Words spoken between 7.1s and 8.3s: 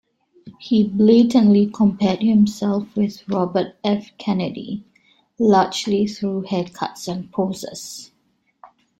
poses.